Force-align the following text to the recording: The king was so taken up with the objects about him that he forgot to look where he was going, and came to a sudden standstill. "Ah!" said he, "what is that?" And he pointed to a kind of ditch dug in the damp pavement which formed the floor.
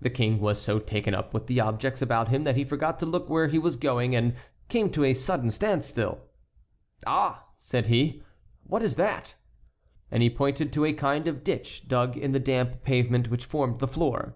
The 0.00 0.10
king 0.10 0.40
was 0.40 0.60
so 0.60 0.80
taken 0.80 1.14
up 1.14 1.32
with 1.32 1.46
the 1.46 1.60
objects 1.60 2.02
about 2.02 2.26
him 2.26 2.42
that 2.42 2.56
he 2.56 2.64
forgot 2.64 2.98
to 2.98 3.06
look 3.06 3.28
where 3.30 3.46
he 3.46 3.56
was 3.56 3.76
going, 3.76 4.16
and 4.16 4.34
came 4.68 4.90
to 4.90 5.04
a 5.04 5.14
sudden 5.14 5.48
standstill. 5.48 6.18
"Ah!" 7.06 7.46
said 7.56 7.86
he, 7.86 8.24
"what 8.64 8.82
is 8.82 8.96
that?" 8.96 9.36
And 10.10 10.24
he 10.24 10.28
pointed 10.28 10.72
to 10.72 10.84
a 10.84 10.92
kind 10.92 11.28
of 11.28 11.44
ditch 11.44 11.86
dug 11.86 12.16
in 12.16 12.32
the 12.32 12.40
damp 12.40 12.82
pavement 12.82 13.30
which 13.30 13.44
formed 13.44 13.78
the 13.78 13.86
floor. 13.86 14.34